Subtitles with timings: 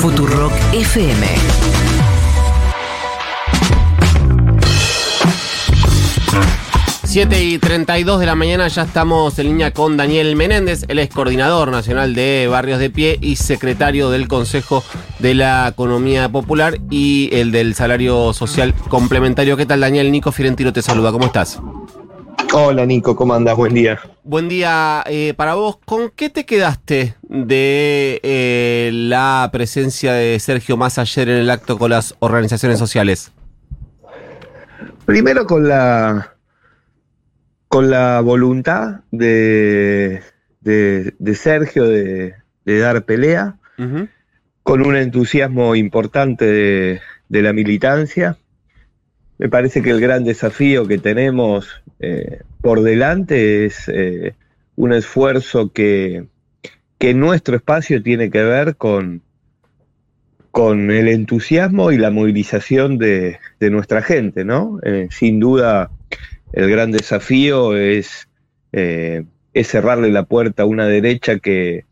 [0.00, 1.26] Futurock FM.
[7.04, 11.08] Siete y 32 de la mañana ya estamos en línea con Daniel Menéndez, él es
[11.10, 14.82] coordinador nacional de Barrios de Pie y secretario del Consejo
[15.20, 19.56] de la Economía Popular y el del Salario Social Complementario.
[19.56, 20.10] ¿Qué tal Daniel?
[20.10, 21.60] Nico Fiorentino te saluda, ¿cómo estás?
[22.56, 23.56] Hola Nico, ¿cómo andas?
[23.56, 23.98] Buen día.
[24.22, 25.78] Buen día eh, para vos.
[25.84, 31.76] ¿Con qué te quedaste de eh, la presencia de Sergio Más ayer en el acto
[31.76, 33.32] con las organizaciones sociales?
[35.04, 36.36] Primero con la
[37.66, 40.22] con la voluntad de,
[40.60, 43.56] de, Sergio de, dar pelea,
[44.62, 48.38] con un entusiasmo importante de la militancia
[49.38, 51.68] me parece que el gran desafío que tenemos
[52.00, 54.34] eh, por delante es eh,
[54.76, 56.26] un esfuerzo que,
[56.98, 59.22] que nuestro espacio tiene que ver con,
[60.50, 64.78] con el entusiasmo y la movilización de, nuestra gente, ¿no?
[64.84, 65.90] Eh, sin duda,
[66.52, 68.28] el gran desafío es,
[68.72, 71.86] es cerrarle la puerta a una derecha que,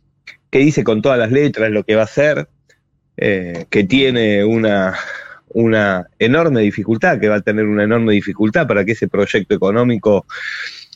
[0.51, 2.49] que dice con todas las letras lo que va a hacer,
[3.17, 4.97] que tiene una,
[5.55, 10.27] una enorme dificultad, que va a tener una enorme dificultad para que ese proyecto económico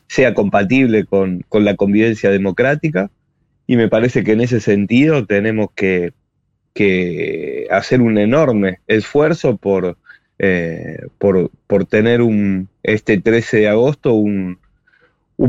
[0.06, 3.10] sea compatible con, la convivencia democrática.
[3.66, 6.12] Y me parece que en ese sentido tenemos que,
[7.70, 9.96] hacer un enorme esfuerzo por,
[10.38, 14.58] eh, por, tener un, este 13 de agosto un,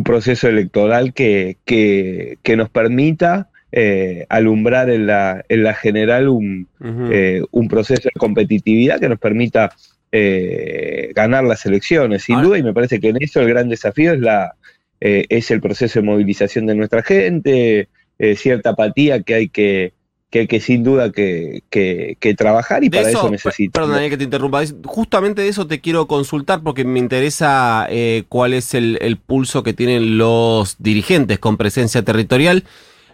[0.03, 6.69] proceso electoral que, que nos permita eh, alumbrar en la, en la general un,
[7.11, 9.75] eh, un, proceso de competitividad que nos permita
[10.09, 14.13] eh, ganar las elecciones, sin duda, y me parece que en eso el gran desafío
[14.13, 14.55] es, la,
[15.01, 17.89] es el proceso de movilización de nuestra gente,
[18.37, 19.91] cierta apatía que hay que,
[20.29, 23.89] que hay que sin duda que, que, trabajar y para eso, necesitamos.
[23.89, 24.61] Perdón, que te interrumpa.
[24.85, 27.89] Justamente de eso te quiero consultar porque me interesa
[28.29, 32.63] cuál es el, el, pulso que tienen los dirigentes con presencia territorial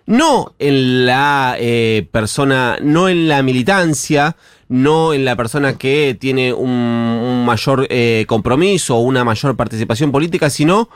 [0.06, 4.36] no en la eh, persona, no en la militancia,
[4.68, 10.50] no en la persona que tiene un, mayor eh, compromiso o una mayor participación política,
[10.50, 10.90] sino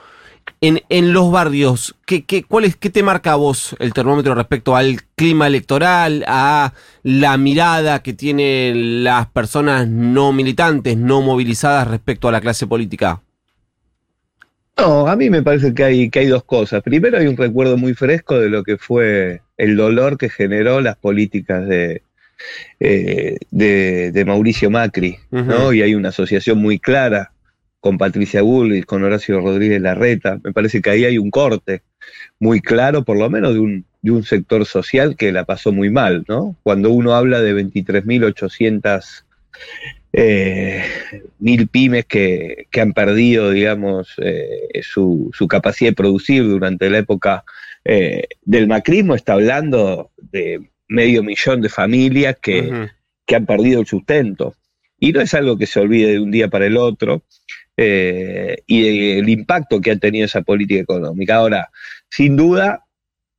[0.62, 1.95] en, en los barrios.
[2.06, 6.24] ¿Qué, qué, cuál es, ¿Qué te marca a vos el termómetro respecto al clima electoral,
[6.28, 12.66] a la mirada que tienen las personas no militantes, no movilizadas respecto a la clase
[12.66, 13.22] política?
[14.77, 16.83] No, a mí me parece que hay, que hay dos cosas.
[16.83, 20.97] Primero hay un recuerdo muy fresco de lo que fue el dolor que generó las
[20.97, 22.03] políticas de,
[22.79, 25.73] eh, de, Mauricio Macri, ¿no?
[25.73, 27.31] Y hay una asociación muy clara
[27.79, 30.39] con Patricia Bullrich, con Horacio Rodríguez Larreta.
[30.43, 31.81] Me parece que ahí hay un corte
[32.39, 35.89] muy claro, por lo menos de un, de un sector social que la pasó muy
[35.89, 36.55] mal, ¿no?
[36.63, 39.23] Cuando uno habla de 23.800
[40.13, 40.84] eh,
[41.40, 47.44] mil pymes que, han perdido, digamos, eh, su, capacidad de producir durante la época
[47.85, 52.90] eh, del macrismo, está hablando de medio millón de familias que,
[53.35, 54.56] han perdido el sustento.
[55.00, 57.24] Y no es algo que se olvide de un día para el otro,
[57.78, 61.35] y el impacto que ha tenido esa política económica.
[61.35, 61.69] Ahora,
[62.09, 62.85] sin duda,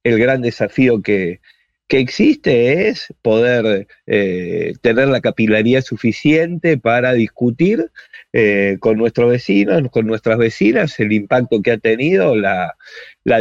[0.05, 1.41] el gran desafío que,
[1.89, 7.91] que existe es poder eh, tener la capilaridad suficiente para discutir
[8.35, 12.75] eh, con nuestros vecinos, con nuestras vecinas, el impacto que ha tenido, la,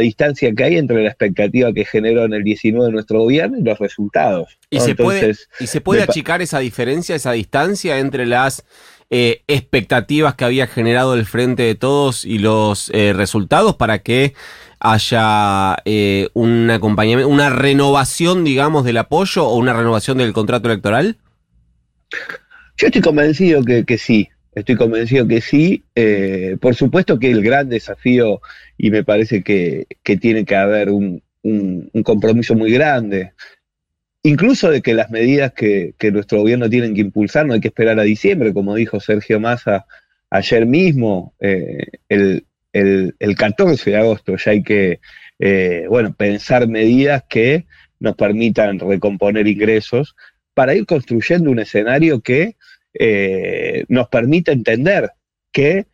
[0.00, 3.78] distancia que hay entre la expectativa que generó en el 19 nuestro gobierno y los
[3.78, 4.58] resultados.
[4.70, 8.64] ¿Y, se, puede, ¿y se puede achicar esa diferencia, esa distancia entre las
[9.10, 14.34] eh, expectativas que había generado el Frente de Todos y los resultados para que
[14.80, 21.16] haya eh, un una renovación, digamos, del apoyo o una renovación del contrato electoral?
[22.76, 25.84] Yo estoy convencido que, sí, estoy convencido que sí.
[25.94, 28.40] Eh, por supuesto que el gran desafío,
[28.76, 29.86] y me parece que,
[30.20, 31.22] tiene que haber un,
[32.04, 33.32] compromiso muy grande,
[34.22, 37.98] incluso de que las medidas que, nuestro gobierno tiene que impulsar no hay que esperar
[37.98, 39.86] a diciembre, como dijo Sergio Massa
[40.30, 45.00] ayer mismo, eh, el, el, 14 de agosto ya hay que,
[45.38, 47.66] eh, bueno, pensar medidas que
[48.00, 50.14] nos permitan recomponer ingresos
[50.54, 52.56] para ir construyendo un escenario que
[52.94, 55.10] eh, nos permita entender
[55.52, 55.86] que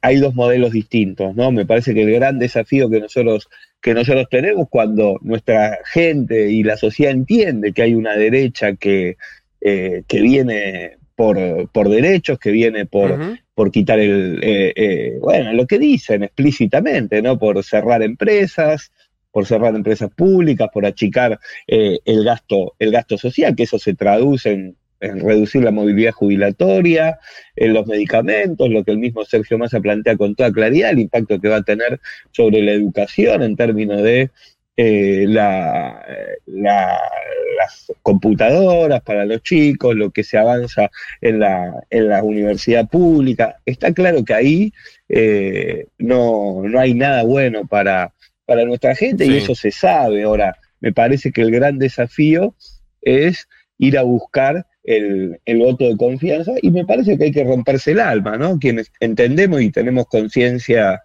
[0.00, 1.50] hay dos modelos distintos, ¿no?
[1.50, 3.48] Me parece que el gran desafío que nosotros,
[3.82, 9.16] que nosotros tenemos cuando nuestra gente y la sociedad entiende que hay una derecha que,
[9.60, 15.78] eh, que viene por, por, derechos, que viene por, por quitar el, bueno, lo que
[15.78, 17.38] dicen explícitamente, ¿no?
[17.38, 18.92] Por cerrar empresas,
[19.30, 24.52] por cerrar empresas públicas, por achicar el gasto, el gasto social, que eso se traduce
[24.52, 27.18] en en reducir la movilidad jubilatoria,
[27.56, 31.40] en los medicamentos, lo que el mismo Sergio Massa plantea con toda claridad, el impacto
[31.40, 32.00] que va a tener
[32.30, 34.30] sobre la educación en términos de
[34.76, 36.02] eh, la,
[36.46, 40.90] las computadoras para los chicos, lo que se avanza
[41.20, 43.56] en la, en la universidad pública.
[43.66, 44.72] Está claro que ahí
[45.08, 48.14] eh, no, no hay nada bueno para,
[48.46, 50.22] para nuestra gente y eso se sabe.
[50.22, 52.54] Ahora, me parece que el gran desafío
[53.02, 57.92] es ir a buscar el, voto de confianza y me parece que hay que romperse
[57.92, 58.58] el alma, ¿no?
[58.58, 61.02] Quienes entendemos y tenemos conciencia,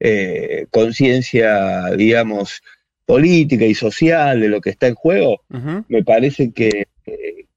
[0.00, 2.62] eh, conciencia, digamos,
[3.06, 5.42] política y social de lo que está en juego,
[5.88, 6.86] me parece que,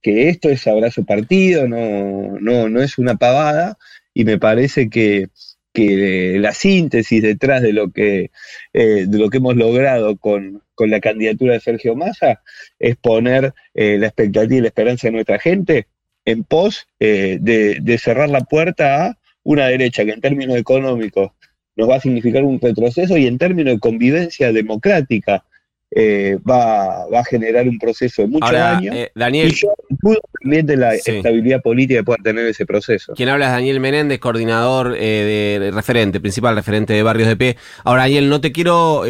[0.01, 3.77] que, esto es abrazo partido, no, no, no es una pavada
[4.13, 5.27] y me parece que,
[5.73, 8.31] que la síntesis detrás de lo que,
[8.73, 12.41] eh, de lo que hemos logrado con, con, la candidatura de Sergio Massa
[12.79, 15.87] es poner eh, la expectativa y la esperanza de nuestra gente
[16.25, 21.31] en pos eh, de, de, cerrar la puerta a una derecha que en términos económicos
[21.75, 25.45] nos va a significar un retroceso y en términos de convivencia democrática
[25.91, 28.93] eh, va, va, a generar un proceso de muchos años.
[28.95, 33.13] Eh, Daniel, y yo dudo también de la estabilidad política que pueda tener ese proceso.
[33.13, 37.57] Quien habla es Daniel Menéndez, coordinador eh, de, referente, principal referente de Barrios de P.
[37.85, 39.03] Ahora, Daniel, no te quiero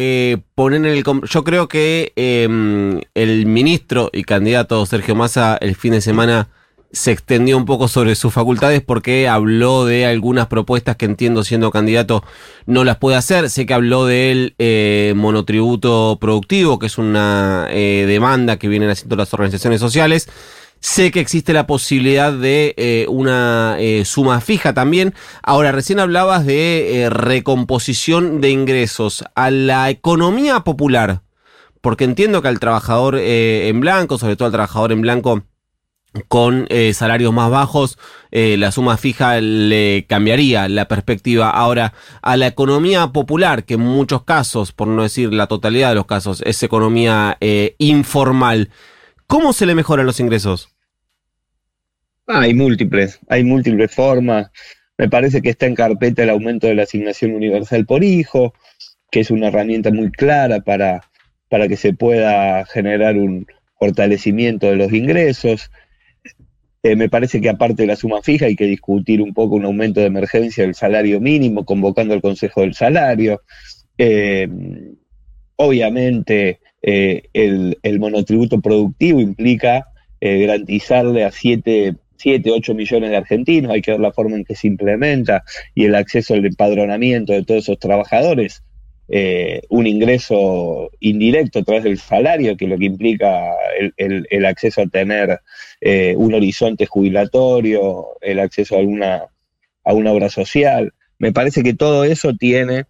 [0.54, 1.02] poner en el...
[1.02, 6.48] Yo creo que em, el ministro y candidato Sergio Massa el fin de semana
[6.92, 11.70] se extendió un poco sobre sus facultades porque habló de algunas propuestas que entiendo siendo
[11.70, 12.24] candidato
[12.66, 13.50] no las puede hacer.
[13.50, 19.16] Sé que habló del eh, monotributo productivo, que es una eh, demanda que vienen haciendo
[19.16, 20.28] las organizaciones sociales.
[20.80, 25.12] Sé que existe la posibilidad de eh, una suma fija también.
[25.42, 31.22] Ahora, recién hablabas de recomposición de ingresos a la economía popular,
[31.80, 35.42] porque entiendo que al trabajador en blanco, sobre todo al trabajador en blanco,
[36.28, 37.98] con eh, salarios más bajos,
[38.30, 41.50] eh, la suma fija le cambiaría la perspectiva.
[41.50, 45.94] Ahora, a la economía popular, que en muchos casos, por no decir la totalidad de
[45.96, 48.70] los casos, es economía eh, informal,
[49.26, 50.74] ¿cómo se le mejoran los ingresos?
[52.28, 54.50] hay múltiples, hay múltiples formas.
[54.98, 58.52] Me parece que está en carpeta el aumento de la asignación universal por hijo,
[59.10, 61.08] que es una herramienta muy clara para,
[61.48, 63.46] para que se pueda generar un
[63.78, 65.70] fortalecimiento de los ingresos.
[66.82, 69.64] Eh, me parece que aparte de la suma fija hay que discutir un poco un
[69.64, 73.42] aumento de emergencia del salario mínimo, convocando al Consejo del Salario.
[73.96, 74.48] Eh,
[75.56, 79.88] obviamente eh, el, monotributo productivo implica
[80.20, 84.56] garantizarle a 7, 7, 8 millones de argentinos, hay que ver la forma en que
[84.56, 85.44] se implementa
[85.76, 88.64] y el acceso al empadronamiento de todos esos trabajadores.
[89.70, 93.54] Un ingreso indirecto a través del salario, que es lo que implica
[93.96, 95.40] el acceso a tener
[95.80, 99.26] eh, un horizonte jubilatorio, el acceso a una,
[99.84, 100.92] a una obra social.
[101.18, 102.86] Me parece que todo eso tiene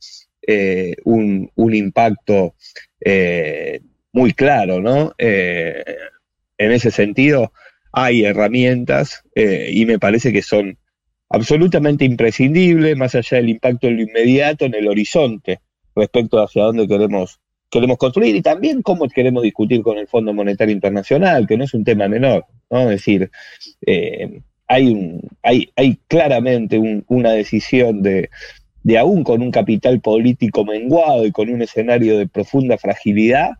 [0.46, 2.54] eh, un, impacto
[3.00, 3.80] eh,
[4.12, 5.12] muy claro, ¿no?
[5.18, 7.52] en ese sentido,
[7.92, 10.78] hay herramientas y me parece que son
[11.28, 15.60] absolutamente imprescindibles, más allá del impacto en lo inmediato, en el horizonte,
[15.98, 17.40] respecto hacia dónde queremos
[17.70, 21.74] queremos construir y también cómo queremos discutir con el Fondo Monetario Internacional, que no es
[21.74, 22.82] un tema menor, ¿no?
[22.84, 23.30] Es decir,
[23.84, 28.30] eh, hay, un, hay, hay claramente una decisión de,
[28.82, 33.50] de aún con un capital político menguado y con un escenario de profunda fragilidad,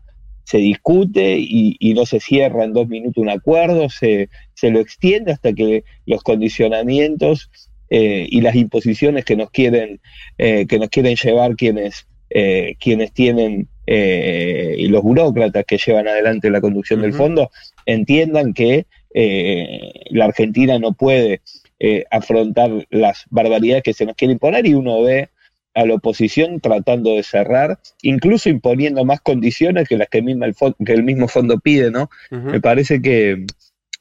[0.44, 5.32] se discute y, no se cierra en dos minutos un acuerdo, se, se lo extiende
[5.32, 7.50] hasta que los condicionamientos
[7.90, 10.00] eh, y las imposiciones que nos quieren,
[10.38, 16.50] eh, que nos quieren llevar quienes, quienes tienen eh, y los burócratas que llevan adelante
[16.50, 17.50] la conducción del fondo
[17.86, 21.40] entiendan que eh, la Argentina no puede
[21.78, 25.30] eh, afrontar las barbaridades que se nos quieren imponer y uno ve
[25.72, 30.54] a la oposición tratando de cerrar, incluso imponiendo más condiciones que las que, misma el,
[30.84, 32.10] que el mismo fondo pide, ¿no?
[32.30, 33.46] Me parece que,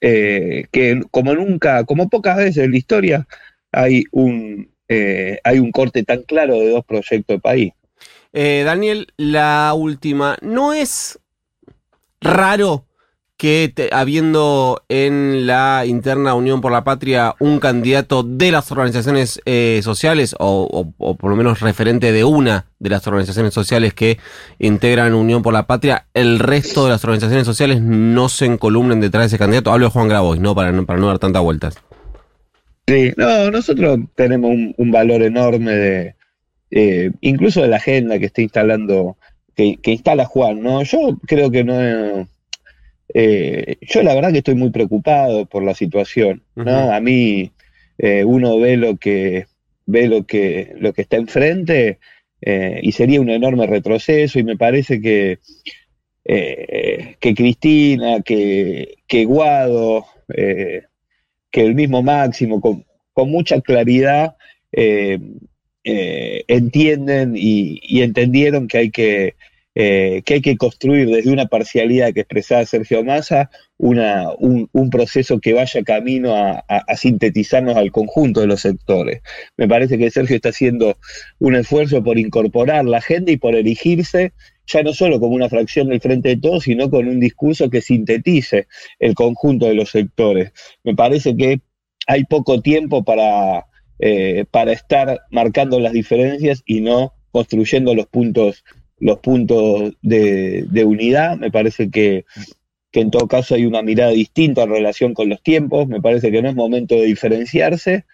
[0.02, 3.28] que como nunca, como pocas veces en la historia,
[3.72, 7.74] hay un, hay un corte tan claro de dos proyectos de país.
[8.34, 10.38] Eh, Daniel, la última.
[10.42, 11.20] ¿No es
[12.22, 12.86] raro
[13.38, 19.80] que habiendo en la interna Unión por la Patria un candidato de las organizaciones eh,
[19.84, 24.18] sociales, o, por lo menos referente de una de las organizaciones sociales que
[24.58, 29.24] integran Unión por la Patria, el resto de las organizaciones sociales no se encolumnen detrás
[29.24, 29.72] de ese candidato?
[29.72, 30.56] Hablo de Juan Grabois, ¿no?
[30.56, 31.76] Para, para no dar tantas vueltas.
[32.88, 36.16] Sí, no, nosotros tenemos un, valor enorme de,
[36.72, 39.18] eh, incluso de la agenda que está instalando,
[39.56, 40.84] que, que instala Juan, ¿no?
[40.84, 42.28] Yo creo que no
[43.14, 46.94] eh, yo la verdad que estoy muy preocupado por la situación, ¿no?
[46.94, 47.52] A mí
[47.98, 49.48] eh, uno ve lo que
[49.86, 52.00] ve lo que lo que está enfrente
[52.42, 55.40] eh, y sería un enorme retroceso y me parece que
[56.26, 60.84] que Cristina, que, que Guado, que
[61.54, 62.84] el mismo Máximo, con,
[63.32, 64.36] mucha claridad
[66.48, 69.36] entienden y entendieron que hay que
[69.80, 75.40] eh, que hay que construir desde una parcialidad que expresaba Sergio Massa una, un, proceso
[75.40, 79.22] que vaya camino a, sintetizarnos al conjunto de los sectores.
[79.56, 80.98] Me parece que Sergio está haciendo
[81.38, 84.34] un esfuerzo por incorporar la agenda y por erigirse
[84.66, 87.82] ya no solo como una fracción del frente de todos, sino con un discurso que
[87.82, 88.66] sintetice
[88.98, 90.54] el conjunto de los sectores.
[90.84, 91.62] Me parece que
[92.08, 93.68] hay poco tiempo para,
[94.00, 98.64] eh, para estar marcando las diferencias y no construyendo los puntos
[99.00, 101.38] los puntos de, unidad.
[101.38, 102.26] Me parece que,
[102.94, 105.88] en todo caso hay una mirada distinta en relación con los tiempos.
[105.88, 108.06] Me parece que no es momento de diferenciarse,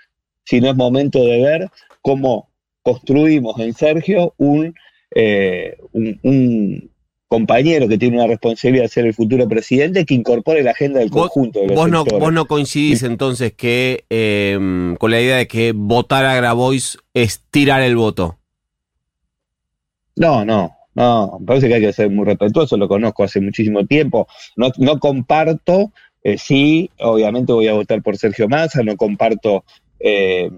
[0.44, 1.70] sino es momento de ver
[2.02, 2.50] cómo
[2.82, 4.76] construimos en Sergio un,
[5.16, 6.92] eh, un,
[7.34, 11.10] compañero que tiene una responsabilidad de ser el futuro presidente que incorpore la agenda del
[11.10, 15.48] conjunto de los vos no, vos no coincidís entonces que eh, con la idea de
[15.48, 18.38] que votar a Grabois es tirar el voto.
[20.16, 23.84] No, no, no, me parece que hay que ser muy respetuoso, lo conozco hace muchísimo
[23.88, 25.92] tiempo, no, no comparto,
[26.24, 29.64] eh, sí, obviamente voy a votar por Sergio Massa, no comparto
[30.00, 30.52] eh,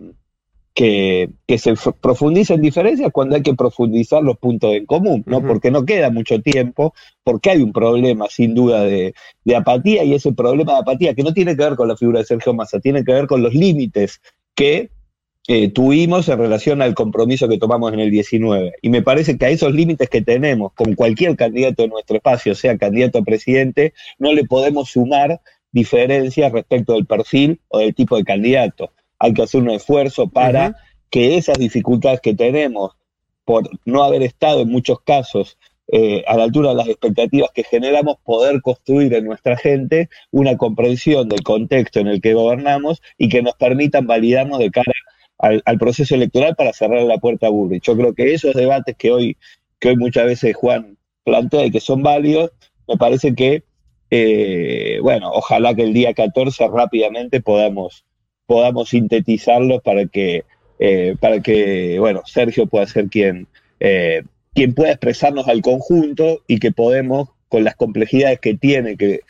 [0.75, 5.41] que, que, se profundicen diferencias cuando hay que profundizar los puntos en común, ¿no?
[5.41, 9.15] Porque no queda mucho tiempo, porque hay un problema sin duda de,
[9.45, 12.19] de apatía y ese problema de apatía que no tiene que ver con la figura
[12.19, 14.21] de Sergio Massa, tiene que ver con los límites
[14.53, 14.91] que
[15.47, 18.73] eh, tuvimos en relación al compromiso que tomamos en el 19.
[18.81, 22.53] Y me parece que a esos límites que tenemos con cualquier candidato de nuestro espacio,
[22.53, 25.39] sea candidato a presidente, no le podemos sumar
[25.71, 28.91] diferencias respecto del perfil o del tipo de candidato.
[29.25, 30.75] Hay que hacer un esfuerzo para
[31.09, 32.91] que esas dificultades que tenemos
[33.43, 37.63] por no haber estado en muchos casos eh, a la altura de las expectativas que
[37.63, 43.29] generamos, poder construir en nuestra gente una comprensión del contexto en el que gobernamos y
[43.29, 44.93] que nos permitan validarnos de cara
[45.39, 47.79] al, proceso electoral para cerrar la puerta a Burri.
[47.81, 49.37] Yo creo que esos debates que hoy,
[49.79, 52.51] que hoy muchas veces Juan plantea y que son válidos,
[52.87, 53.63] me parece que,
[54.11, 58.05] eh, bueno, ojalá que el día 14 rápidamente podamos,
[58.45, 60.43] podamos sintetizarlos para que,
[60.79, 63.47] eh, para que, bueno, Sergio pueda ser quien,
[63.79, 64.23] eh,
[64.53, 69.21] quien pueda expresarnos al conjunto y que podemos, con las complejidades que tiene que,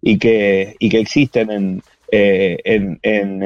[0.00, 3.42] y, que, y que existen en, en, en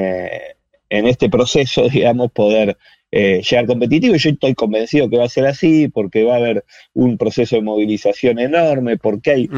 [0.90, 2.76] en este proceso, digamos, poder
[3.18, 4.14] eh, llegar competitivo.
[4.14, 7.56] Y yo estoy convencido que va a ser así, porque va a haber un proceso
[7.56, 9.50] de movilización enorme, porque hay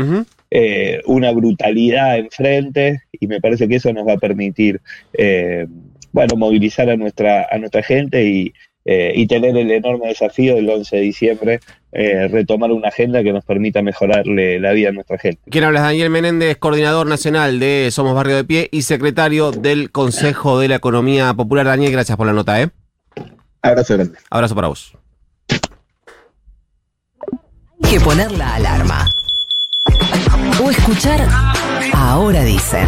[0.52, 4.80] eh, una brutalidad enfrente, y me parece que eso nos va a permitir,
[5.12, 5.66] eh,
[6.12, 8.52] bueno, movilizar a nuestra, a nuestra gente y,
[8.84, 11.60] eh, y tener el enorme desafío del 11 de diciembre,
[11.90, 15.40] eh, retomar una agenda que nos permita mejorarle la vida a nuestra gente.
[15.50, 15.80] ¿Quién habla?
[15.80, 20.76] Daniel Menéndez, coordinador nacional de Somos Barrio de Pie y secretario del Consejo de la
[20.76, 21.66] Economía Popular.
[21.66, 22.62] Daniel, gracias por la nota.
[22.62, 22.68] ¿eh?
[23.62, 24.18] Abrazo grande.
[24.30, 24.92] Abrazo para vos.
[27.82, 29.08] Hay que poner la alarma.
[30.62, 31.26] O escuchar
[31.94, 32.86] Ahora dicen.